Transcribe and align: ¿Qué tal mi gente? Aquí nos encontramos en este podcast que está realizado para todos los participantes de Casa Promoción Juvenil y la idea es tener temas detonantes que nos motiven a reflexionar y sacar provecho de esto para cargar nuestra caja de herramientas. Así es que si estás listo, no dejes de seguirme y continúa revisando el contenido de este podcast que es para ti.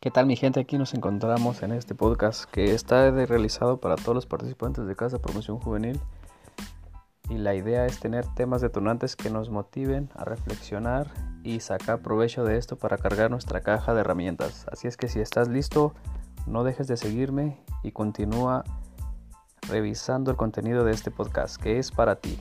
¿Qué 0.00 0.10
tal 0.10 0.26
mi 0.26 0.36
gente? 0.36 0.60
Aquí 0.60 0.78
nos 0.78 0.94
encontramos 0.94 1.62
en 1.62 1.72
este 1.72 1.94
podcast 1.94 2.44
que 2.50 2.72
está 2.72 3.10
realizado 3.10 3.80
para 3.80 3.96
todos 3.96 4.14
los 4.14 4.26
participantes 4.26 4.86
de 4.86 4.96
Casa 4.96 5.18
Promoción 5.18 5.58
Juvenil 5.58 6.00
y 7.28 7.38
la 7.38 7.54
idea 7.54 7.86
es 7.86 8.00
tener 8.00 8.26
temas 8.34 8.60
detonantes 8.60 9.14
que 9.14 9.30
nos 9.30 9.50
motiven 9.50 10.08
a 10.14 10.24
reflexionar 10.24 11.08
y 11.44 11.60
sacar 11.60 12.00
provecho 12.00 12.44
de 12.44 12.56
esto 12.56 12.76
para 12.76 12.98
cargar 12.98 13.30
nuestra 13.30 13.60
caja 13.60 13.94
de 13.94 14.00
herramientas. 14.00 14.66
Así 14.72 14.88
es 14.88 14.96
que 14.96 15.08
si 15.08 15.20
estás 15.20 15.48
listo, 15.48 15.94
no 16.46 16.64
dejes 16.64 16.88
de 16.88 16.96
seguirme 16.96 17.62
y 17.82 17.92
continúa 17.92 18.64
revisando 19.68 20.30
el 20.30 20.36
contenido 20.36 20.84
de 20.84 20.92
este 20.92 21.10
podcast 21.10 21.60
que 21.60 21.78
es 21.78 21.92
para 21.92 22.16
ti. 22.16 22.38